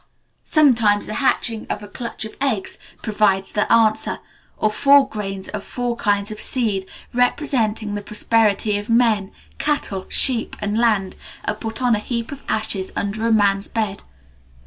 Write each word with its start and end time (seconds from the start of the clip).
Sometimes 0.45 1.05
the 1.05 1.13
hatching 1.13 1.67
of 1.69 1.83
a 1.83 1.87
clutch 1.87 2.25
of 2.25 2.35
eggs 2.41 2.79
provides 3.03 3.51
the 3.51 3.71
answer, 3.71 4.17
or 4.57 4.71
four 4.71 5.07
grains 5.07 5.47
of 5.49 5.63
four 5.63 5.95
kinds 5.95 6.31
of 6.31 6.41
seed, 6.41 6.89
representing 7.13 7.93
the 7.93 8.01
prosperity 8.01 8.79
of 8.79 8.89
men, 8.89 9.31
cattle, 9.59 10.07
sheep, 10.09 10.55
and 10.59 10.75
land, 10.75 11.15
are 11.45 11.53
put 11.53 11.83
on 11.83 11.93
a 11.95 11.99
heap 11.99 12.31
of 12.31 12.41
ashes 12.49 12.91
under 12.95 13.27
a 13.27 13.31
man's 13.31 13.67
bed. 13.67 14.01